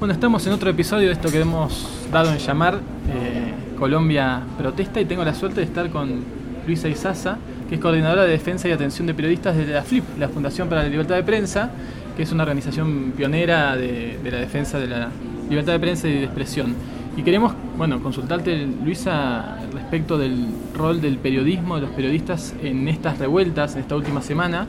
Bueno, 0.00 0.14
estamos 0.14 0.46
en 0.46 0.54
otro 0.54 0.70
episodio 0.70 1.08
de 1.08 1.12
esto 1.12 1.30
que 1.30 1.38
hemos 1.40 1.86
dado 2.10 2.32
en 2.32 2.38
llamar 2.38 2.76
eh, 3.10 3.52
Colombia 3.78 4.40
Protesta 4.56 4.98
y 4.98 5.04
tengo 5.04 5.22
la 5.26 5.34
suerte 5.34 5.60
de 5.60 5.66
estar 5.66 5.90
con 5.90 6.24
Luisa 6.66 6.88
Isaza, 6.88 7.36
que 7.68 7.74
es 7.74 7.80
coordinadora 7.82 8.24
de 8.24 8.30
defensa 8.30 8.66
y 8.66 8.72
atención 8.72 9.06
de 9.06 9.12
periodistas 9.12 9.58
de 9.58 9.66
la 9.66 9.82
FLIP, 9.82 10.04
la 10.18 10.30
Fundación 10.30 10.70
para 10.70 10.84
la 10.84 10.88
Libertad 10.88 11.16
de 11.16 11.22
Prensa, 11.22 11.70
que 12.16 12.22
es 12.22 12.32
una 12.32 12.44
organización 12.44 13.12
pionera 13.14 13.76
de, 13.76 14.18
la 14.24 14.38
defensa 14.38 14.78
de 14.78 14.86
la 14.86 15.10
libertad 15.50 15.74
de 15.74 15.80
prensa 15.80 16.08
y 16.08 16.14
de 16.14 16.24
expresión. 16.24 16.74
Y 17.18 17.22
queremos, 17.22 17.52
bueno, 17.76 18.02
consultarte, 18.02 18.66
Luisa, 18.82 19.58
respecto 19.74 20.16
del 20.16 20.46
rol 20.74 21.02
del 21.02 21.18
periodismo, 21.18 21.74
de 21.74 21.82
los 21.82 21.90
periodistas 21.90 22.54
en 22.62 22.88
estas 22.88 23.18
revueltas, 23.18 23.74
en 23.74 23.82
esta 23.82 23.96
última 23.96 24.22
semana, 24.22 24.66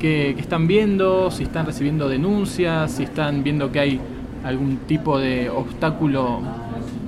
que, 0.00 0.30
están 0.30 0.66
viendo, 0.66 1.30
si 1.30 1.44
están 1.44 1.66
recibiendo 1.66 2.08
denuncias, 2.08 2.90
si 2.90 3.04
están 3.04 3.44
viendo 3.44 3.70
que 3.70 3.78
hay 3.78 4.00
algún 4.44 4.78
tipo 4.88 5.18
de 5.18 5.48
obstáculo 5.50 6.40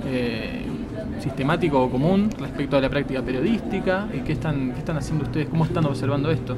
eh, 0.05 0.61
sistemático 1.19 1.81
o 1.81 1.89
común 1.89 2.29
respecto 2.39 2.77
a 2.77 2.81
la 2.81 2.89
práctica 2.89 3.21
periodística 3.21 4.07
y 4.13 4.19
qué 4.19 4.33
están, 4.33 4.71
qué 4.71 4.79
están 4.79 4.97
haciendo 4.97 5.25
ustedes, 5.25 5.47
cómo 5.47 5.65
están 5.65 5.85
observando 5.85 6.31
esto. 6.31 6.55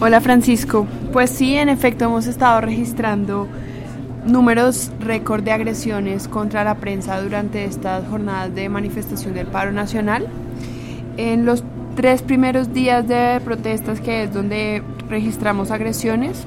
Hola 0.00 0.20
Francisco, 0.20 0.86
pues 1.12 1.30
sí, 1.30 1.54
en 1.54 1.68
efecto 1.68 2.04
hemos 2.04 2.26
estado 2.26 2.60
registrando 2.60 3.48
números 4.26 4.92
récord 5.00 5.42
de 5.42 5.52
agresiones 5.52 6.28
contra 6.28 6.64
la 6.64 6.74
prensa 6.76 7.20
durante 7.20 7.64
estas 7.64 8.06
jornadas 8.08 8.54
de 8.54 8.68
manifestación 8.68 9.34
del 9.34 9.46
paro 9.46 9.72
nacional. 9.72 10.26
En 11.16 11.46
los 11.46 11.64
tres 11.96 12.22
primeros 12.22 12.72
días 12.72 13.08
de 13.08 13.40
protestas, 13.44 14.00
que 14.00 14.24
es 14.24 14.32
donde 14.32 14.82
registramos 15.08 15.70
agresiones, 15.70 16.44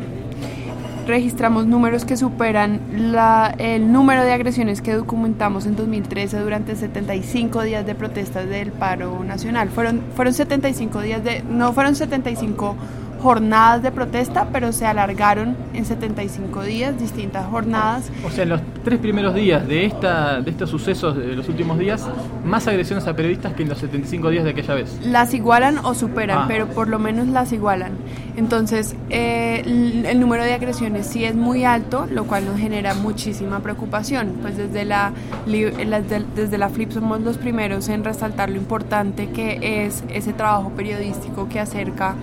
registramos 1.06 1.66
números 1.66 2.06
que 2.06 2.18
superan 2.18 2.80
la, 3.12 3.54
el 3.58 3.92
número 3.92 4.24
de 4.24 4.32
agresiones 4.32 4.82
que 4.82 4.94
documentamos 4.94 5.66
en 5.66 5.76
2013 5.76 6.40
durante 6.40 6.76
75 6.76 7.62
días 7.64 7.86
de 7.86 7.96
protestas 7.96 8.48
del 8.48 8.72
paro 8.72 9.24
nacional. 9.24 9.70
Fueron, 9.70 10.02
fueron 10.16 10.34
75 10.34 11.02
días 11.02 11.24
de, 11.24 11.44
no 11.44 11.74
fueron 11.74 11.96
75 11.96 12.76
jornadas 13.24 13.82
de 13.82 13.92
protesta, 13.92 14.50
pero 14.52 14.74
se 14.74 14.86
alargaron 14.86 15.56
en 15.74 15.86
75 15.86 16.64
días, 16.64 17.00
distintas 17.00 17.48
jornadas. 17.48 18.12
O 18.26 18.30
sea, 18.30 18.44
en 18.44 18.50
los 18.50 18.62
tres 18.84 19.00
primeros 19.00 19.34
días 19.34 19.66
de, 19.66 19.86
esta, 19.86 20.42
de 20.42 20.52
estos 20.52 20.70
sucesos 20.70 21.16
de 21.16 21.34
los 21.34 21.48
últimos 21.48 21.80
días, 21.80 22.06
más 22.44 22.68
agresiones 22.68 23.08
a 23.08 23.16
periodistas 23.16 23.54
que 23.54 23.64
en 23.64 23.70
los 23.70 23.78
75 23.78 24.30
días 24.30 24.44
de 24.44 24.50
aquella 24.50 24.74
vez. 24.74 25.00
Las 25.06 25.34
igualan 25.34 25.78
o 25.80 25.94
superan, 25.94 26.40
ah. 26.40 26.46
pero 26.50 26.68
por 26.68 26.90
lo 26.90 27.00
menos 27.00 27.28
las 27.28 27.54
igualan. 27.54 27.94
Entonces, 28.36 28.96
eh, 29.10 29.64
el, 29.66 30.20
número 30.20 30.44
de 30.44 30.54
agresiones 30.54 31.08
sí 31.08 31.24
es 31.24 31.34
muy 31.34 31.64
alto, 31.64 32.08
lo 32.12 32.26
cual 32.26 32.46
nos 32.46 32.60
genera 32.60 32.94
muchísima 32.94 33.62
preocupación. 33.62 34.40
Pues 34.42 34.58
desde 34.58 34.84
la, 34.84 35.14
desde 35.46 36.58
la 36.58 36.70
FLIP 36.70 36.92
somos 36.92 37.22
los 37.22 37.38
primeros 37.38 37.88
en 37.88 38.04
resaltar 38.04 38.50
lo 38.50 38.58
importante 38.58 39.30
que 39.30 39.86
es 39.86 40.04
ese 40.10 40.34
trabajo 40.34 40.72
periodístico 40.72 41.48
que 41.48 41.62
acerca 41.62 42.16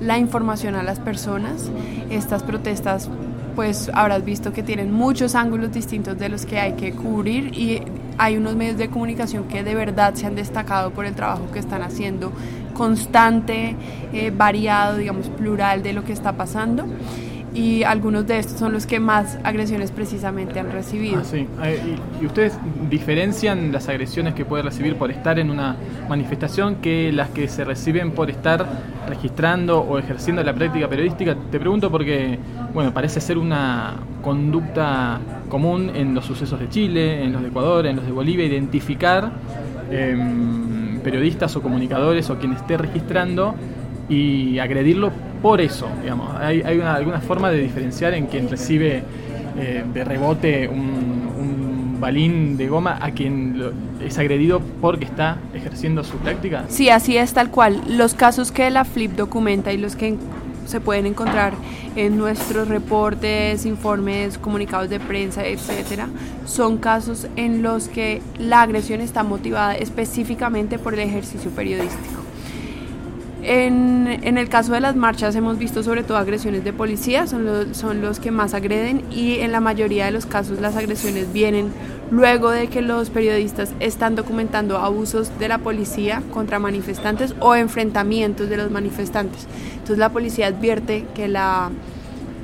la 0.00 0.18
información 0.18 0.74
a 0.74 0.82
las 0.82 0.98
personas. 1.00 1.70
Estas 2.10 2.42
protestas 2.42 3.08
pues 3.54 3.90
habrás 3.92 4.24
visto 4.24 4.52
que 4.52 4.62
tienen 4.62 4.92
muchos 4.92 5.34
ángulos 5.34 5.72
distintos 5.72 6.16
de 6.16 6.28
los 6.28 6.46
que 6.46 6.60
hay 6.60 6.74
que 6.74 6.92
cubrir 6.92 7.58
y 7.58 7.82
hay 8.16 8.36
unos 8.36 8.54
medios 8.54 8.78
de 8.78 8.88
comunicación 8.88 9.44
que 9.44 9.64
de 9.64 9.74
verdad 9.74 10.14
se 10.14 10.26
han 10.26 10.36
destacado 10.36 10.92
por 10.92 11.06
el 11.06 11.14
trabajo 11.14 11.50
que 11.52 11.58
están 11.58 11.82
haciendo, 11.82 12.32
constante, 12.74 13.74
eh, 14.12 14.30
variado, 14.30 14.96
digamos, 14.96 15.28
plural 15.28 15.82
de 15.82 15.92
lo 15.92 16.04
que 16.04 16.12
está 16.12 16.34
pasando 16.34 16.86
y 17.54 17.82
algunos 17.82 18.26
de 18.26 18.38
estos 18.38 18.58
son 18.58 18.72
los 18.72 18.86
que 18.86 19.00
más 19.00 19.38
agresiones 19.42 19.90
precisamente 19.90 20.60
han 20.60 20.70
recibido. 20.70 21.20
Ah, 21.20 21.24
sí. 21.24 21.46
Eh, 21.64 21.96
¿Y 22.20 22.26
ustedes 22.26 22.58
diferencian 22.90 23.72
las 23.72 23.88
agresiones 23.88 24.34
que 24.34 24.44
puede 24.44 24.62
recibir 24.62 24.96
por 24.96 25.10
estar 25.10 25.38
en 25.38 25.50
una 25.50 25.76
manifestación 26.08 26.76
que 26.76 27.10
las 27.12 27.30
que 27.30 27.48
se 27.48 27.64
reciben 27.64 28.12
por 28.12 28.30
estar 28.30 28.66
registrando 29.08 29.80
o 29.80 29.98
ejerciendo 29.98 30.42
la 30.42 30.52
práctica 30.52 30.88
periodística? 30.88 31.34
Te 31.50 31.58
pregunto 31.58 31.90
porque, 31.90 32.38
bueno, 32.74 32.92
parece 32.92 33.20
ser 33.20 33.38
una 33.38 33.94
conducta 34.22 35.18
común 35.48 35.90
en 35.94 36.14
los 36.14 36.26
sucesos 36.26 36.60
de 36.60 36.68
Chile, 36.68 37.24
en 37.24 37.32
los 37.32 37.42
de 37.42 37.48
Ecuador, 37.48 37.86
en 37.86 37.96
los 37.96 38.04
de 38.04 38.12
Bolivia, 38.12 38.44
identificar 38.44 39.32
em, 39.90 41.00
periodistas 41.00 41.56
o 41.56 41.62
comunicadores 41.62 42.28
o 42.28 42.38
quien 42.38 42.52
esté 42.52 42.76
registrando 42.76 43.54
y 44.08 44.58
agredirlo 44.58 45.12
por 45.42 45.60
eso, 45.60 45.88
digamos. 46.02 46.34
Hay, 46.40 46.62
alguna 46.62 47.20
forma 47.20 47.50
de 47.50 47.60
diferenciar 47.60 48.14
en 48.14 48.26
quien 48.26 48.48
recibe 48.48 49.02
eh, 49.58 49.84
de 49.92 50.04
rebote 50.04 50.68
un, 50.68 50.98
balín 52.00 52.56
de 52.56 52.68
goma 52.68 52.96
a 53.00 53.10
quien 53.10 53.60
es 54.00 54.18
agredido 54.18 54.60
porque 54.80 55.04
está 55.04 55.38
ejerciendo 55.52 56.04
su 56.04 56.16
práctica? 56.18 56.64
Sí, 56.68 56.90
así 56.90 57.16
es 57.16 57.32
tal 57.32 57.50
cual. 57.50 57.82
Los 57.88 58.14
casos 58.14 58.52
que 58.52 58.70
la 58.70 58.84
FLIP 58.84 59.16
documenta 59.16 59.72
y 59.72 59.78
los 59.78 59.96
que 59.96 60.16
se 60.64 60.80
pueden 60.80 61.06
encontrar 61.06 61.54
en 61.96 62.16
nuestros 62.16 62.68
reportes, 62.68 63.66
informes, 63.66 64.38
comunicados 64.38 64.90
de 64.90 65.00
prensa, 65.00 65.44
etcétera, 65.44 66.08
son 66.44 66.76
casos 66.78 67.26
en 67.36 67.62
los 67.62 67.88
que 67.88 68.22
la 68.38 68.62
agresión 68.62 69.00
está 69.00 69.22
motivada 69.22 69.74
específicamente 69.74 70.78
por 70.78 70.94
el 70.94 71.00
ejercicio 71.00 71.50
periodístico. 71.50 72.17
En, 73.50 74.06
en, 74.24 74.36
el 74.36 74.50
caso 74.50 74.74
de 74.74 74.80
las 74.80 74.94
marchas 74.94 75.34
hemos 75.34 75.56
visto 75.56 75.82
sobre 75.82 76.02
todo 76.02 76.18
agresiones 76.18 76.64
de 76.64 76.74
policía, 76.74 77.26
son, 77.26 77.46
los 78.02 78.20
que 78.20 78.30
más 78.30 78.52
agreden 78.52 79.04
y 79.10 79.36
en 79.36 79.52
la 79.52 79.60
mayoría 79.60 80.04
de 80.04 80.10
los 80.10 80.26
casos 80.26 80.60
las 80.60 80.76
agresiones 80.76 81.32
vienen 81.32 81.72
luego 82.10 82.50
de 82.50 82.68
que 82.68 82.82
los 82.82 83.08
periodistas 83.08 83.72
están 83.80 84.16
documentando 84.16 84.76
abusos 84.76 85.30
de 85.38 85.48
la 85.48 85.56
policía 85.56 86.22
contra 86.30 86.58
manifestantes 86.58 87.34
o 87.40 87.54
enfrentamientos 87.54 88.50
de 88.50 88.58
los 88.58 88.70
manifestantes. 88.70 89.46
Entonces 89.72 89.96
la 89.96 90.10
policía 90.10 90.48
advierte 90.48 91.06
que, 91.14 91.26
la, 91.26 91.70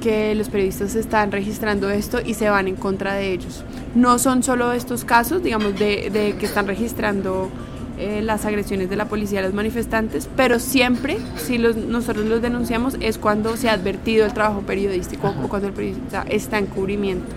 que 0.00 0.34
los 0.34 0.48
periodistas 0.48 0.94
están 0.94 1.32
registrando 1.32 1.90
esto 1.90 2.22
y 2.24 2.32
se 2.32 2.48
van 2.48 2.66
en 2.66 2.76
contra 2.76 3.12
de 3.12 3.30
ellos. 3.30 3.62
No 3.94 4.18
son 4.18 4.42
solo 4.42 4.72
estos 4.72 5.04
casos, 5.04 5.42
digamos, 5.42 5.78
de 5.78 6.34
que 6.40 6.46
están 6.46 6.66
registrando 6.66 7.50
eh, 7.96 8.22
las 8.22 8.44
agresiones 8.44 8.90
de 8.90 8.96
la 8.96 9.04
policía 9.04 9.38
a 9.38 9.42
los 9.42 9.54
manifestantes, 9.54 10.28
pero 10.36 10.58
siempre, 10.58 11.18
si 11.36 11.58
los, 11.58 11.76
nosotros 11.76 12.26
los 12.26 12.42
denunciamos, 12.42 12.96
es 13.00 13.18
cuando 13.18 13.56
se 13.56 13.68
ha 13.68 13.74
advertido 13.74 14.26
el 14.26 14.34
trabajo 14.34 14.62
periodístico 14.62 15.32
o 15.42 15.48
cuando 15.48 15.68
el 15.68 15.74
periodista 15.74 16.24
está 16.28 16.58
en 16.58 16.66
cubrimiento. 16.66 17.32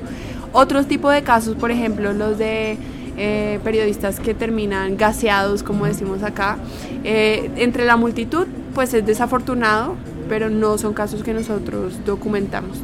Otros 0.53 0.87
tipos 0.87 1.13
de 1.13 1.21
casos, 1.21 1.55
por 1.55 1.69
ejemplo, 1.69 2.11
los 2.11 2.39
de 2.39 2.79
eh, 3.17 3.59
periodistas 3.63 4.19
que 4.19 4.33
terminan 4.33 4.97
gaseados, 4.97 5.61
como 5.61 5.85
decimos 5.85 6.23
acá, 6.23 6.57
eh, 7.03 7.51
entre 7.57 7.85
la 7.85 7.95
multitud, 7.95 8.47
pues 8.73 8.95
es 8.95 9.05
desafortunado, 9.05 9.95
pero 10.27 10.49
no 10.49 10.79
son 10.79 10.95
casos 10.95 11.21
que 11.21 11.33
nosotros 11.33 11.99
documentamos. 12.03 12.79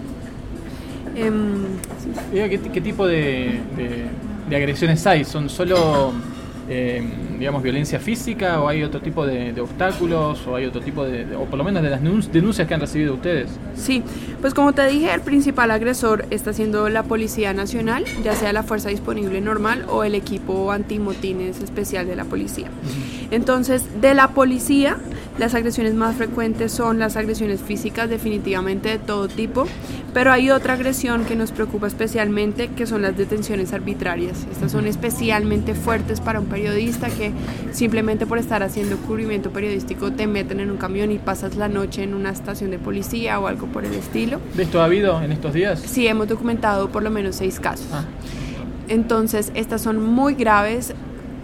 Em, 1.16 1.63
¿Qué, 2.31 2.81
tipo 2.81 3.07
de, 3.07 3.59
de 4.47 4.56
agresiones 4.56 5.06
hay? 5.07 5.25
¿Son 5.25 5.50
solo 5.50 6.13
eh, 6.69 7.03
digamos, 7.38 7.62
violencia 7.62 8.00
física 8.00 8.62
o 8.62 8.68
hay 8.68 8.84
otro 8.84 9.01
tipo 9.01 9.25
de, 9.25 9.59
obstáculos 9.59 10.46
o 10.47 10.56
hay 10.56 10.66
otro 10.66 10.81
tipo 10.81 11.03
de, 11.03 11.35
o 11.35 11.46
por 11.46 11.57
lo 11.57 11.63
menos 11.63 11.84
de 11.84 11.90
las 11.90 12.01
denuncias 12.01 12.68
que 12.68 12.74
han 12.74 12.79
recibido 12.79 13.16
ustedes? 13.16 13.50
Sí, 13.75 14.03
pues 14.41 14.53
como 14.53 14.74
te 14.74 14.85
dije, 14.88 15.13
el 15.13 15.22
principal 15.22 15.72
agresor 15.72 16.25
está 16.29 16.53
siendo 16.53 16.90
la 16.90 17.03
Policía 17.03 17.53
Nacional, 17.53 18.06
ya 18.24 18.34
sea 18.35 18.53
la 18.53 18.63
Fuerza 18.63 18.90
Disponible 18.90 19.41
Normal 19.41 19.85
o 19.90 20.03
el 20.03 20.16
equipo 20.16 20.72
antimotines 20.72 21.62
especial 21.62 22.07
de 22.07 22.16
la 22.16 22.25
policía. 22.25 22.69
Entonces, 23.31 23.84
de 24.01 24.13
la 24.13 24.30
policía, 24.30 24.97
las 25.38 25.55
agresiones 25.55 25.95
más 25.95 26.16
frecuentes 26.16 26.71
son 26.71 26.99
las 26.99 27.16
agresiones 27.16 27.61
físicas, 27.61 28.09
definitivamente 28.09 28.89
de 28.89 28.99
todo 28.99 29.27
tipo, 29.27 29.66
pero 30.13 30.31
hay 30.31 30.51
otra 30.51 30.73
agresión 30.73 31.25
que 31.25 31.35
nos 31.35 31.51
preocupa 31.51 31.88
especialmente, 31.88 32.67
que 32.69 32.85
son 32.85 33.01
las 33.01 33.18
detenciones 33.18 33.74
arbitrarias. 33.74 34.45
Estas 34.51 34.71
son 34.71 34.85
especialmente 34.85 35.74
fuertes 35.74 36.21
para 36.21 36.39
un 36.39 36.45
periodista 36.45 37.09
que 37.09 37.31
simplemente 37.71 38.27
por 38.27 38.38
estar 38.38 38.62
haciendo 38.62 38.97
cubrimiento 38.97 39.50
periodístico 39.50 40.12
te 40.12 40.27
meten 40.27 40.59
en 40.59 40.69
un 40.69 40.77
camión 40.77 41.12
y 41.12 41.18
pasas 41.18 41.56
la 41.56 41.68
noche 41.68 42.03
en 42.03 42.13
una 42.13 42.29
estación 42.29 42.69
de 42.69 42.77
policía 42.77 43.39
o 43.39 43.47
algo 43.47 43.65
por 43.68 43.86
el 43.86 43.94
estilo. 43.94 44.39
¿De 44.53 44.63
esto 44.63 44.81
ha 44.81 44.86
habido 44.86 45.19
en 45.21 45.31
estos 45.31 45.53
días? 45.53 45.79
Sí, 45.79 46.07
hemos 46.07 46.27
documentado 46.27 46.89
por 46.89 47.01
lo 47.01 47.09
menos 47.09 47.38
seis 47.38 47.59
casos. 47.59 47.88
Ah. 47.91 48.06
Entonces, 48.88 49.51
estas 49.56 49.81
son 49.81 50.00
muy 50.00 50.36
graves, 50.36 50.94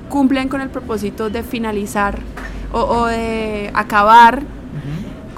cumplen 0.09 0.47
con 0.47 0.61
el 0.61 0.69
propósito 0.69 1.29
de 1.29 1.41
finalizar 1.41 2.19
o, 2.71 3.05
de 3.07 3.71
acabar 3.73 4.43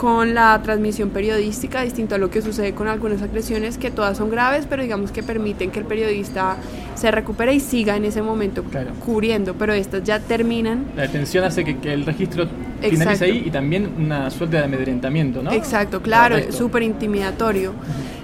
con 0.01 0.33
la 0.33 0.59
transmisión 0.63 1.11
periodística, 1.11 1.83
distinto 1.83 2.15
a 2.15 2.17
lo 2.17 2.31
que 2.31 2.41
sucede 2.41 2.73
con 2.73 2.87
algunas 2.87 3.21
agresiones 3.21 3.77
que 3.77 3.91
todas 3.91 4.17
son 4.17 4.31
graves, 4.31 4.65
pero 4.67 4.81
digamos 4.81 5.11
que 5.11 5.21
permiten 5.21 5.69
que 5.69 5.77
el 5.77 5.85
periodista 5.85 6.57
se 6.95 7.11
recupere 7.11 7.53
y 7.53 7.59
siga 7.59 7.95
en 7.95 8.05
ese 8.05 8.23
momento 8.23 8.63
cubriendo, 9.05 9.53
pero 9.53 9.73
estas 9.73 10.03
ya 10.03 10.19
terminan. 10.19 10.87
La 10.95 11.03
detención 11.03 11.43
hace 11.43 11.63
que, 11.63 11.93
el 11.93 12.03
registro 12.03 12.47
finalice 12.81 13.25
ahí 13.25 13.43
y 13.45 13.51
también 13.51 13.91
una 13.99 14.31
suerte 14.31 14.57
de 14.57 14.63
amedrentamiento, 14.63 15.43
¿no? 15.43 15.51
Exacto, 15.51 16.01
claro, 16.01 16.51
súper 16.51 16.81
intimidatorio. 16.81 17.73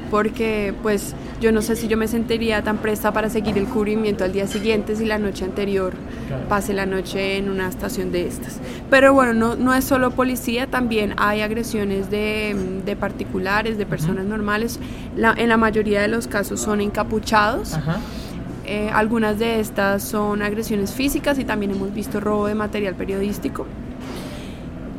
Porque 0.10 0.74
pues 0.82 1.14
yo 1.42 1.52
no 1.52 1.62
sé 1.62 1.76
si 1.76 1.88
yo 1.88 1.98
me 1.98 2.08
sentiría 2.08 2.62
tan 2.64 2.78
presta 2.78 3.12
para 3.12 3.30
seguir 3.30 3.58
el 3.58 3.66
cubrimiento 3.66 4.24
al 4.24 4.34
día 4.34 4.48
siguiente 4.48 4.96
si 4.96 5.06
la 5.06 5.18
noche 5.18 5.46
anterior 5.46 5.94
pase 6.50 6.74
la 6.74 6.86
noche 6.86 7.38
en 7.38 7.50
una 7.50 7.68
estación 7.68 8.12
de 8.12 8.28
estas. 8.28 8.60
Pero 8.90 9.14
bueno, 9.14 9.34
no, 9.34 9.56
no 9.56 9.74
es 9.74 9.84
solo 9.86 10.12
policía, 10.12 10.68
también 10.68 11.14
hay 11.18 11.42
agresiones 11.42 12.10
de, 12.10 12.56
de 12.86 12.96
particulares, 12.96 13.78
de 13.78 13.86
personas 13.86 14.26
normales. 14.26 14.80
La, 15.16 15.34
en 15.38 15.50
la 15.50 15.58
mayoría 15.58 16.02
de 16.02 16.08
los 16.08 16.28
casos 16.28 16.60
son 16.60 16.82
encapuchados. 16.82 17.78
Eh, 18.66 18.90
algunas 18.94 19.40
de 19.40 19.62
estas 19.62 20.04
son 20.04 20.42
agresiones 20.42 20.92
físicas 20.92 21.40
y 21.40 21.46
también 21.46 21.72
hemos 21.72 21.94
visto 21.94 22.20
robo 22.20 22.48
de 22.48 22.56
material 22.56 22.96
periodístico. 22.96 23.66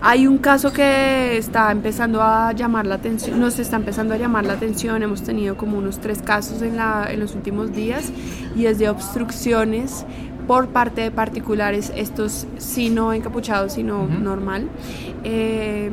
Hay 0.01 0.29
un 0.29 0.39
caso 0.39 0.73
que 0.73 1.37
está 1.37 1.73
empezando 1.73 2.23
a 2.23 2.53
llamar 2.53 2.87
la 2.87 2.95
atención, 2.95 3.41
nos 3.41 3.59
está 3.59 3.77
empezando 3.77 4.15
a 4.15 4.17
llamar 4.17 4.47
la 4.47 4.53
atención, 4.53 5.03
hemos 5.03 5.23
tenido 5.23 5.57
como 5.57 5.77
unos 5.77 5.99
tres 5.99 6.23
casos 6.23 6.63
en, 6.63 6.77
la, 6.77 7.09
en 7.11 7.19
los 7.19 7.35
últimos 7.35 7.73
días 7.73 8.13
y 8.55 8.67
es 8.67 8.79
de 8.79 8.89
obstrucciones 8.89 10.07
por 10.47 10.69
parte 10.69 11.01
de 11.01 11.11
particulares, 11.11 11.93
estos 11.97 12.47
sí 12.59 12.91
no 12.91 13.13
encapuchados, 13.13 13.73
sino 13.73 14.07
normal. 14.07 14.69
Eh, 15.25 15.91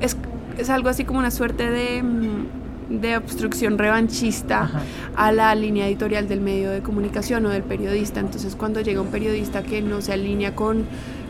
es, 0.00 0.16
es, 0.58 0.68
algo 0.68 0.88
así 0.88 1.04
como 1.04 1.20
una 1.20 1.30
suerte 1.30 1.70
de, 1.70 2.02
mm, 2.02 3.00
de 3.00 3.16
obstrucción 3.16 3.78
revanchista 3.78 4.68
a 5.16 5.32
la 5.32 5.54
línea 5.54 5.86
editorial 5.86 6.28
del 6.28 6.40
medio 6.40 6.70
de 6.70 6.82
comunicación 6.82 7.46
o 7.46 7.50
del 7.50 7.62
periodista. 7.62 8.20
Entonces 8.20 8.56
cuando 8.56 8.80
llega 8.80 9.00
un 9.00 9.08
periodista 9.08 9.62
que 9.62 9.80
no 9.80 10.00
se 10.00 10.12
alinea 10.12 10.54
con 10.54 10.84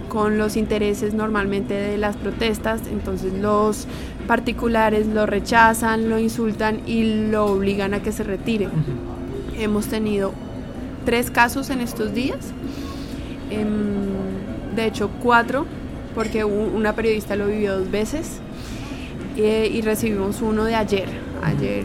con 0.08 0.38
los 0.38 0.56
intereses 0.56 1.14
normalmente 1.14 1.74
de 1.74 1.98
las 1.98 2.16
protestas, 2.16 2.82
entonces 2.90 3.32
los 3.34 3.86
particulares 4.26 5.06
lo 5.06 5.26
rechazan, 5.26 6.08
lo 6.08 6.18
insultan 6.18 6.80
y 6.86 7.28
lo 7.30 7.46
obligan 7.46 7.94
a 7.94 8.02
que 8.02 8.12
se 8.12 8.22
retire. 8.22 8.68
Hemos 9.58 9.86
tenido 9.86 10.32
tres 11.04 11.30
casos 11.30 11.70
en 11.70 11.80
estos 11.80 12.14
días, 12.14 12.52
em, 13.50 14.74
de 14.74 14.86
hecho 14.86 15.10
cuatro, 15.22 15.66
porque 16.14 16.44
una 16.44 16.94
periodista 16.94 17.36
lo 17.36 17.46
vivió 17.46 17.78
dos 17.78 17.90
veces 17.90 18.40
eh, 19.36 19.70
y 19.72 19.82
recibimos 19.82 20.42
uno 20.42 20.64
de 20.64 20.74
ayer, 20.74 21.08
ayer 21.42 21.84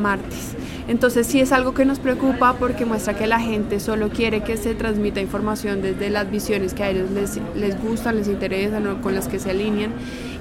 martes. 0.00 0.56
Entonces 0.90 1.28
sí 1.28 1.40
es 1.40 1.52
algo 1.52 1.72
que 1.72 1.84
nos 1.84 2.00
preocupa 2.00 2.54
porque 2.54 2.84
muestra 2.84 3.14
que 3.14 3.28
la 3.28 3.38
gente 3.38 3.78
solo 3.78 4.08
quiere 4.08 4.42
que 4.42 4.56
se 4.56 4.74
transmita 4.74 5.20
información 5.20 5.82
desde 5.82 6.10
las 6.10 6.28
visiones 6.28 6.74
que 6.74 6.82
a 6.82 6.90
ellos 6.90 7.12
les, 7.12 7.38
les 7.54 7.80
gustan, 7.80 8.16
les 8.16 8.26
interesan 8.26 8.84
o 8.88 9.00
con 9.00 9.14
las 9.14 9.28
que 9.28 9.38
se 9.38 9.50
alinean 9.50 9.92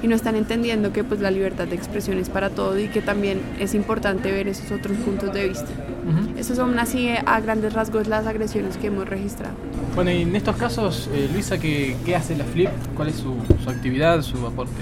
y 0.01 0.07
no 0.07 0.15
están 0.15 0.35
entendiendo 0.35 0.91
que 0.91 1.03
pues 1.03 1.19
la 1.19 1.29
libertad 1.29 1.67
de 1.67 1.75
expresión 1.75 2.17
es 2.17 2.29
para 2.29 2.49
todo 2.49 2.79
y 2.79 2.87
que 2.87 3.03
también 3.03 3.39
es 3.59 3.75
importante 3.75 4.31
ver 4.31 4.47
esos 4.47 4.71
otros 4.71 4.97
puntos 4.97 5.31
de 5.35 5.49
vista. 5.49 5.69
Esas 6.35 6.57
son 6.57 6.79
así 6.79 7.09
a 7.09 7.39
grandes 7.41 7.73
rasgos 7.73 8.07
las 8.07 8.25
agresiones 8.25 8.75
que 8.77 8.87
hemos 8.87 9.07
registrado. 9.07 9.53
Bueno, 9.93 10.09
y 10.09 10.23
en 10.23 10.35
estos 10.35 10.55
casos, 10.55 11.11
eh, 11.13 11.29
Luisa, 11.31 11.59
¿qué, 11.59 11.95
¿qué, 12.03 12.15
hace 12.15 12.35
la 12.35 12.45
FLIP? 12.45 12.71
¿Cuál 12.95 13.09
es 13.09 13.17
su, 13.17 13.35
su 13.63 13.69
actividad, 13.69 14.23
su 14.23 14.43
aporte? 14.47 14.81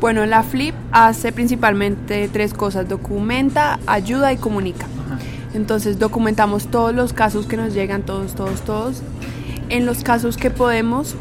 Bueno, 0.00 0.24
la 0.26 0.44
Flip 0.44 0.74
hace 0.92 1.32
principalmente 1.32 2.28
tres 2.32 2.54
cosas, 2.54 2.88
documenta, 2.88 3.80
ayuda 3.86 4.32
y 4.32 4.36
comunica. 4.36 4.86
Entonces 5.54 5.98
documentamos 5.98 6.68
todos 6.68 6.94
los 6.94 7.12
casos 7.12 7.46
que 7.46 7.56
nos 7.56 7.74
llegan, 7.74 8.02
todos, 8.02 8.34
todos, 8.34 8.60
todos. 8.62 9.02
En 9.70 9.86
los 9.86 10.04
casos 10.04 10.36
que 10.36 10.50
podemos, 10.50 11.16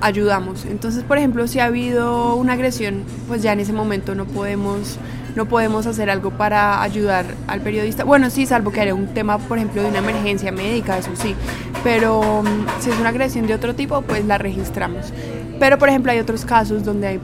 ayudamos. 0.00 0.64
Entonces, 0.66 1.02
por 1.02 1.18
ejemplo, 1.18 1.46
si 1.46 1.60
ha 1.60 1.66
habido 1.66 2.34
una 2.34 2.54
agresión, 2.54 3.04
pues 3.26 3.42
ya 3.42 3.52
en 3.52 3.60
ese 3.60 3.72
momento 3.72 4.14
no 4.14 4.26
podemos 4.26 4.98
no 5.36 5.46
podemos 5.46 5.86
hacer 5.86 6.10
algo 6.10 6.30
para 6.30 6.82
ayudar 6.82 7.24
al 7.46 7.60
periodista. 7.60 8.02
Bueno, 8.02 8.30
sí, 8.30 8.46
salvo 8.46 8.72
que 8.72 8.80
haya 8.80 8.94
un 8.94 9.06
tema, 9.08 9.38
por 9.38 9.58
ejemplo, 9.58 9.80
de 9.80 9.88
una 9.88 9.98
emergencia 9.98 10.50
médica, 10.50 10.98
eso 10.98 11.12
sí. 11.14 11.36
Pero 11.84 12.42
mm, 12.42 12.80
si 12.80 12.90
es 12.90 12.98
una 12.98 13.10
agresión 13.10 13.46
de 13.46 13.54
otro 13.54 13.74
tipo, 13.74 14.02
pues 14.02 14.24
la 14.24 14.38
registramos. 14.38 15.12
Pero, 15.60 15.78
por 15.78 15.90
ejemplo, 15.90 16.10
hay 16.10 16.18
otros 16.18 16.46
casos 16.46 16.84
donde 16.84 17.06
hay, 17.06 17.18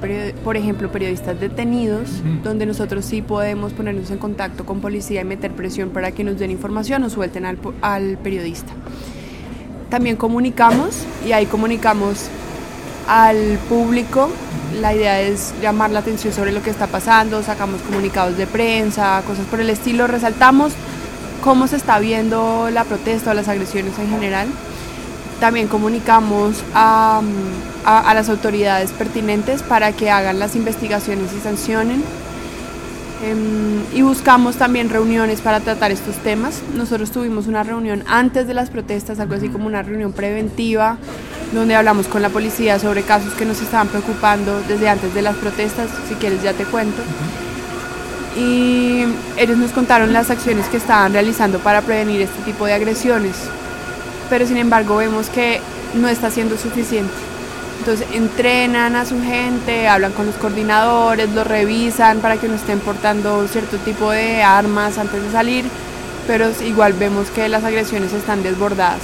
por 0.44 0.58
ejemplo, 0.58 0.92
periodistas 0.92 1.40
detenidos, 1.40 2.22
donde 2.44 2.66
nosotros 2.66 3.06
sí 3.06 3.22
podemos 3.22 3.72
ponernos 3.72 4.10
en 4.10 4.18
contacto 4.18 4.66
con 4.66 4.82
policía 4.82 5.22
y 5.22 5.24
meter 5.24 5.52
presión 5.52 5.88
para 5.88 6.12
que 6.12 6.22
nos 6.22 6.38
den 6.38 6.50
información 6.50 7.02
o 7.04 7.08
suelten 7.08 7.46
al, 7.46 7.58
al 7.80 8.18
periodista. 8.18 8.72
También 9.88 10.16
comunicamos 10.16 10.98
y 11.26 11.32
ahí 11.32 11.46
comunicamos 11.46 12.26
al 13.08 13.58
público. 13.70 14.28
La 14.82 14.94
idea 14.94 15.18
es 15.22 15.54
llamar 15.62 15.88
la 15.88 16.00
atención 16.00 16.34
sobre 16.34 16.52
lo 16.52 16.62
que 16.62 16.68
está 16.68 16.88
pasando, 16.88 17.42
sacamos 17.42 17.80
comunicados 17.80 18.36
de 18.36 18.46
prensa, 18.46 19.22
cosas 19.26 19.46
por 19.46 19.62
el 19.62 19.70
estilo, 19.70 20.06
resaltamos 20.08 20.74
cómo 21.42 21.68
se 21.68 21.76
está 21.76 21.98
viendo 22.00 22.68
la 22.70 22.84
protesta 22.84 23.30
o 23.30 23.34
las 23.34 23.48
agresiones 23.48 23.98
en 23.98 24.10
general 24.10 24.48
también 25.40 25.68
comunicamos 25.68 26.62
a, 26.74 27.20
las 27.86 28.28
autoridades 28.28 28.90
pertinentes 28.90 29.62
para 29.62 29.92
que 29.92 30.10
hagan 30.10 30.38
las 30.38 30.56
investigaciones 30.56 31.32
y 31.32 31.40
sancionen. 31.40 32.02
Em, 33.22 33.82
y 33.94 34.02
buscamos 34.02 34.56
también 34.56 34.90
reuniones 34.90 35.40
para 35.40 35.60
tratar 35.60 35.90
estos 35.90 36.16
temas. 36.16 36.60
Nosotros 36.74 37.10
tuvimos 37.10 37.46
una 37.46 37.62
reunión 37.62 38.04
antes 38.06 38.46
de 38.46 38.54
las 38.54 38.68
protestas, 38.68 39.20
algo 39.20 39.34
así 39.34 39.48
como 39.48 39.66
una 39.66 39.82
reunión 39.82 40.12
preventiva, 40.12 40.98
donde 41.54 41.74
hablamos 41.74 42.08
con 42.08 42.20
la 42.20 42.28
policía 42.28 42.78
sobre 42.78 43.02
casos 43.02 43.32
que 43.34 43.46
nos 43.46 43.62
estaban 43.62 43.88
preocupando 43.88 44.60
desde 44.68 44.88
antes 44.88 45.14
de 45.14 45.22
las 45.22 45.36
protestas. 45.36 45.88
Si 46.08 46.14
quieres 46.16 46.42
ya 46.42 46.52
te 46.52 46.64
cuento. 46.64 47.02
Y 48.36 49.04
ellos 49.38 49.56
nos 49.56 49.70
contaron 49.70 50.12
las 50.12 50.30
acciones 50.30 50.66
que 50.66 50.76
estaban 50.76 51.14
realizando 51.14 51.58
para 51.60 51.80
prevenir 51.80 52.20
este 52.20 52.42
tipo 52.42 52.66
de 52.66 52.74
agresiones 52.74 53.34
pero 54.28 54.46
sin 54.46 54.56
embargo 54.56 54.96
vemos 54.96 55.28
que 55.28 55.60
no 55.94 56.08
está 56.08 56.30
siendo 56.30 56.56
suficiente. 56.56 57.12
Entonces 57.78 58.06
entrenan 58.12 58.96
a 58.96 59.04
su 59.04 59.20
gente, 59.22 59.86
hablan 59.86 60.12
con 60.12 60.26
los 60.26 60.34
coordinadores, 60.36 61.30
lo 61.32 61.44
revisan 61.44 62.18
para 62.18 62.36
que 62.36 62.48
no 62.48 62.54
estén 62.54 62.80
portando 62.80 63.46
cierto 63.48 63.76
tipo 63.78 64.10
de 64.10 64.42
armas 64.42 64.98
antes 64.98 65.22
de 65.22 65.30
salir, 65.30 65.64
pero 66.26 66.50
igual 66.64 66.94
vemos 66.94 67.30
que 67.30 67.48
las 67.48 67.64
agresiones 67.64 68.12
están 68.12 68.42
desbordadas. 68.42 69.00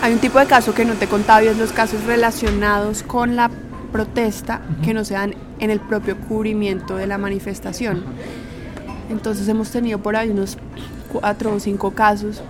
Hay 0.00 0.12
un 0.12 0.18
tipo 0.18 0.38
de 0.38 0.46
caso 0.46 0.74
que 0.74 0.84
no 0.84 0.94
te 0.94 1.06
he 1.06 1.08
contado 1.08 1.44
y 1.44 1.48
es 1.48 1.58
los 1.58 1.72
casos 1.72 2.04
relacionados 2.04 3.02
con 3.02 3.36
la 3.36 3.50
protesta 3.92 4.60
que 4.82 4.92
no 4.92 5.04
se 5.04 5.14
dan 5.14 5.34
en 5.60 5.70
el 5.70 5.80
propio 5.80 6.16
cubrimiento 6.16 6.96
de 6.96 7.06
la 7.06 7.18
manifestación. 7.18 8.02
Entonces 9.10 9.48
hemos 9.48 9.70
tenido 9.70 9.98
por 9.98 10.16
ahí 10.16 10.30
unos 10.30 10.58
cuatro 11.12 11.54
o 11.54 11.60
cinco 11.60 11.92
casos 11.92 12.42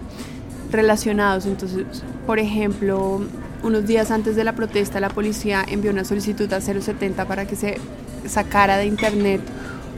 relacionados. 0.70 1.46
Entonces, 1.46 1.84
por 2.26 2.38
ejemplo, 2.38 3.22
unos 3.64 3.86
días 3.86 4.10
antes 4.10 4.36
de 4.36 4.44
la 4.44 4.52
protesta, 4.52 5.00
la 5.00 5.08
policía 5.08 5.64
envió 5.66 5.90
una 5.90 6.04
solicitud 6.04 6.52
a 6.52 6.60
070 6.60 7.24
para 7.24 7.46
que 7.46 7.56
se 7.56 7.80
sacara 8.26 8.76
de 8.76 8.86
internet 8.86 9.40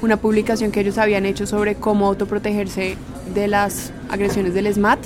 una 0.03 0.17
publicación 0.17 0.71
que 0.71 0.81
ellos 0.81 0.99
habían 0.99 1.27
hecho 1.27 1.47
sobre 1.47 1.75
cómo 1.75 2.07
autoprotegerse 2.07 2.97
de 3.35 3.49
las 3.49 3.93
agresiones 4.09 4.55
del 4.55 4.73
SMAT. 4.73 5.01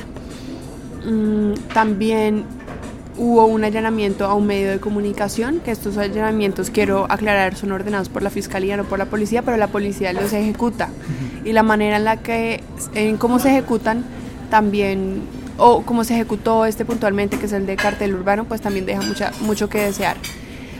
Mm, 1.06 1.54
también 1.72 2.44
hubo 3.16 3.46
un 3.46 3.64
allanamiento 3.64 4.26
a 4.26 4.34
un 4.34 4.46
medio 4.46 4.70
de 4.70 4.80
comunicación, 4.80 5.60
que 5.60 5.70
estos 5.70 5.96
allanamientos, 5.96 6.70
quiero 6.70 7.06
aclarar, 7.08 7.54
son 7.54 7.72
ordenados 7.72 8.08
por 8.08 8.22
la 8.22 8.30
fiscalía, 8.30 8.76
no 8.76 8.84
por 8.84 8.98
la 8.98 9.06
policía, 9.06 9.42
pero 9.42 9.56
la 9.56 9.68
policía 9.68 10.12
los 10.12 10.32
ejecuta. 10.32 10.90
Y 11.44 11.52
la 11.52 11.62
manera 11.62 11.96
en 11.96 12.04
la 12.04 12.16
que, 12.18 12.62
en 12.94 13.16
cómo 13.16 13.38
se 13.38 13.50
ejecutan, 13.50 14.04
también 14.50 15.22
o 15.60 15.82
como 15.82 16.04
se 16.04 16.14
ejecutó 16.14 16.64
este 16.64 16.84
puntualmente, 16.84 17.38
que 17.38 17.46
es 17.46 17.52
el 17.52 17.66
de 17.66 17.76
cartel 17.76 18.14
urbano, 18.14 18.44
pues 18.44 18.60
también 18.60 18.86
deja 18.86 19.02
mucha, 19.02 19.30
mucho 19.42 19.68
que 19.68 19.78
desear. 19.78 20.16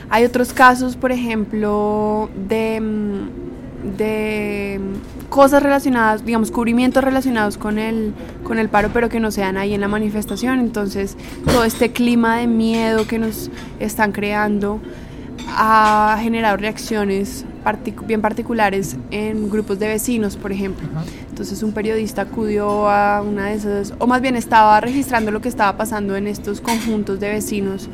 Hay 0.08 0.24
otros 0.24 0.52
casos, 0.52 0.96
por 0.96 1.12
ejemplo, 1.12 2.30
de, 2.48 2.80
mm, 2.80 3.96
de 3.96 4.80
cosas 5.28 5.62
relacionadas, 5.62 6.24
digamos, 6.24 6.50
cubrimientos 6.50 7.04
relacionados 7.04 7.58
con 7.58 7.78
el, 7.78 8.14
con 8.42 8.58
el 8.58 8.68
paro, 8.68 8.90
pero 8.92 9.08
que 9.08 9.20
no 9.20 9.30
sean 9.30 9.56
ahí 9.56 9.74
en 9.74 9.80
la 9.80 9.88
manifestación. 9.88 10.58
Entonces, 10.58 11.16
todo 11.44 11.64
este 11.64 11.92
clima 11.92 12.38
de 12.38 12.46
miedo 12.46 13.06
que 13.06 13.18
nos 13.18 13.50
están 13.78 14.12
creando 14.12 14.80
ha 15.48 16.18
generado 16.20 16.56
reacciones 16.56 17.44
bien 18.06 18.20
particulares 18.20 18.96
en 19.10 19.50
grupos 19.50 19.78
de 19.78 19.88
vecinos, 19.88 20.36
por 20.36 20.52
ejemplo. 20.52 20.88
Entonces 21.28 21.62
un 21.62 21.72
periodista 21.72 22.22
acudió 22.22 22.88
a 22.88 23.22
una 23.22 23.46
de 23.46 23.54
esas, 23.54 23.94
o 23.98 24.06
más 24.06 24.20
bien 24.20 24.36
estaba 24.36 24.80
registrando 24.80 25.30
lo 25.30 25.40
que 25.40 25.48
estaba 25.48 25.76
pasando 25.76 26.16
en 26.16 26.26
estos 26.26 26.60
conjuntos 26.60 27.20
de 27.20 27.30
vecinos 27.30 27.88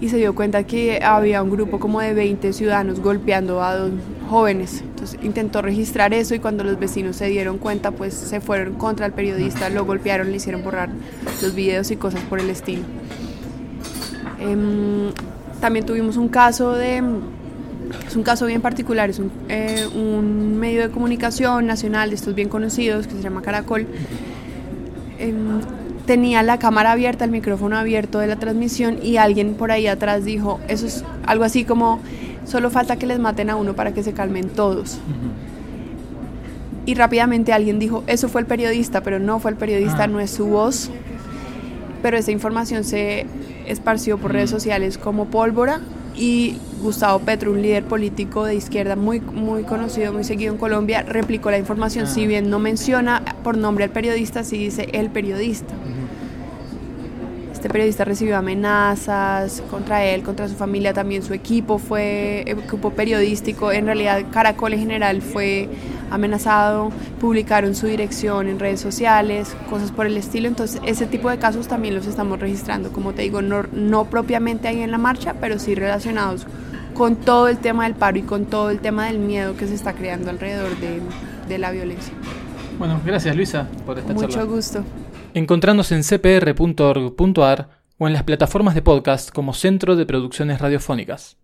y 0.00 0.08
se 0.08 0.16
dio 0.16 0.34
cuenta 0.34 0.64
que 0.64 1.00
había 1.02 1.42
un 1.42 1.50
grupo 1.50 1.78
como 1.78 2.00
de 2.00 2.14
20 2.14 2.52
ciudadanos 2.52 3.00
golpeando 3.00 3.62
a 3.62 3.76
dos 3.76 3.92
jóvenes. 4.30 4.80
Entonces 4.80 5.18
intentó 5.22 5.60
registrar 5.60 6.14
eso 6.14 6.34
y 6.34 6.38
cuando 6.38 6.64
los 6.64 6.78
vecinos 6.78 7.16
se 7.16 7.26
dieron 7.26 7.58
cuenta, 7.58 7.90
pues 7.90 8.14
se 8.14 8.40
fueron 8.40 8.74
contra 8.74 9.06
el 9.06 9.12
periodista, 9.12 9.68
lo 9.68 9.84
golpearon, 9.84 10.30
le 10.30 10.36
hicieron 10.36 10.62
borrar 10.62 10.88
los 11.42 11.54
videos 11.54 11.90
y 11.90 11.96
cosas 11.96 12.22
por 12.22 12.40
el 12.40 12.48
estilo. 12.48 12.82
Em, 14.38 15.12
también 15.60 15.86
tuvimos 15.86 16.16
un 16.16 16.28
caso 16.28 16.72
de 16.72 17.02
Es 18.06 18.14
un 18.14 18.22
caso 18.22 18.46
bien 18.46 18.60
particular, 18.60 19.10
es 19.10 19.18
un, 19.18 19.32
eh, 19.48 19.84
un 19.94 20.58
medio 20.58 20.80
de 20.80 20.90
comunicación 20.90 21.66
nacional 21.66 22.10
de 22.10 22.16
estos 22.16 22.34
bien 22.34 22.48
conocidos 22.48 23.06
que 23.08 23.14
se 23.14 23.22
llama 23.22 23.42
Caracol. 23.42 23.86
Em, 25.18 25.60
tenía 26.06 26.42
la 26.42 26.58
cámara 26.58 26.92
abierta, 26.92 27.24
el 27.24 27.30
micrófono 27.32 27.76
abierto 27.76 28.20
de 28.20 28.26
la 28.28 28.36
transmisión 28.36 28.98
y 29.02 29.16
alguien 29.16 29.54
por 29.54 29.70
ahí 29.72 29.86
atrás 29.88 30.24
dijo, 30.24 30.60
eso 30.68 30.86
es 30.86 31.04
algo 31.26 31.44
así 31.44 31.64
como, 31.64 32.00
solo 32.46 32.70
falta 32.70 32.96
que 32.96 33.06
les 33.06 33.18
maten 33.18 33.50
a 33.50 33.56
uno 33.56 33.74
para 33.74 33.92
que 33.92 34.02
se 34.02 34.12
calmen 34.12 34.48
todos. 34.48 34.98
Y 36.86 36.94
rápidamente 36.94 37.52
alguien 37.52 37.78
dijo, 37.78 38.02
eso 38.06 38.28
fue 38.28 38.40
el 38.40 38.46
periodista, 38.46 39.02
pero 39.02 39.18
no 39.18 39.38
fue 39.40 39.50
el 39.50 39.56
periodista, 39.56 40.04
Ah. 40.04 40.06
no 40.06 40.20
es 40.20 40.30
su 40.30 40.46
voz. 40.46 40.90
Pero 42.02 42.16
esa 42.16 42.30
información 42.30 42.82
se 42.84 43.26
esparció 43.66 44.18
por 44.18 44.32
redes 44.32 44.50
Mm. 44.50 44.54
sociales 44.54 44.98
como 44.98 45.26
pólvora 45.26 45.80
y 46.16 46.56
Gustavo 46.82 47.20
Petro, 47.20 47.52
un 47.52 47.62
líder 47.62 47.84
político 47.84 48.44
de 48.44 48.54
izquierda 48.54 48.96
muy, 48.96 49.20
muy 49.20 49.62
conocido, 49.64 50.12
muy 50.12 50.24
seguido 50.24 50.52
en 50.52 50.58
Colombia, 50.58 51.02
replicó 51.02 51.50
la 51.50 51.58
información. 51.58 52.06
Ah. 52.06 52.10
Si 52.10 52.26
bien 52.26 52.50
no 52.50 52.58
menciona 52.58 53.22
por 53.44 53.56
nombre 53.56 53.84
al 53.84 53.90
periodista, 53.90 54.42
sí 54.44 54.58
dice 54.58 54.88
el 54.92 55.10
periodista. 55.10 55.74
Este 57.60 57.68
periodista 57.68 58.06
recibió 58.06 58.38
amenazas 58.38 59.62
contra 59.70 60.02
él, 60.02 60.22
contra 60.22 60.48
su 60.48 60.54
familia, 60.54 60.94
también 60.94 61.22
su 61.22 61.34
equipo 61.34 61.76
fue 61.76 62.40
equipo 62.46 62.92
periodístico. 62.92 63.70
En 63.70 63.84
realidad, 63.84 64.22
Caracol 64.32 64.72
en 64.72 64.78
general 64.78 65.20
fue 65.20 65.68
amenazado, 66.10 66.90
publicaron 67.20 67.74
su 67.74 67.86
dirección 67.86 68.48
en 68.48 68.58
redes 68.58 68.80
sociales, 68.80 69.54
cosas 69.68 69.92
por 69.92 70.06
el 70.06 70.16
estilo. 70.16 70.48
Entonces, 70.48 70.80
ese 70.86 71.04
tipo 71.04 71.28
de 71.28 71.36
casos 71.36 71.68
también 71.68 71.94
los 71.94 72.06
estamos 72.06 72.40
registrando, 72.40 72.92
como 72.92 73.12
te 73.12 73.20
digo, 73.20 73.42
no, 73.42 73.64
no 73.74 74.06
propiamente 74.06 74.66
ahí 74.66 74.80
en 74.80 74.90
la 74.90 74.96
marcha, 74.96 75.34
pero 75.38 75.58
sí 75.58 75.74
relacionados 75.74 76.46
con 76.94 77.16
todo 77.16 77.48
el 77.48 77.58
tema 77.58 77.84
del 77.84 77.92
paro 77.94 78.16
y 78.16 78.22
con 78.22 78.46
todo 78.46 78.70
el 78.70 78.78
tema 78.78 79.04
del 79.04 79.18
miedo 79.18 79.54
que 79.58 79.66
se 79.66 79.74
está 79.74 79.92
creando 79.92 80.30
alrededor 80.30 80.78
de, 80.78 81.02
de 81.46 81.58
la 81.58 81.72
violencia. 81.72 82.14
Bueno, 82.78 82.98
gracias 83.04 83.36
Luisa 83.36 83.68
por 83.84 83.98
esta 83.98 84.14
Mucho 84.14 84.28
charla. 84.28 84.44
gusto. 84.44 84.82
Encontrándonos 85.32 85.92
en 85.92 86.02
cpr.org.ar 86.02 87.68
o 87.98 88.06
en 88.06 88.12
las 88.12 88.24
plataformas 88.24 88.74
de 88.74 88.82
podcast 88.82 89.30
como 89.30 89.54
Centro 89.54 89.94
de 89.94 90.04
Producciones 90.06 90.60
Radiofónicas. 90.60 91.36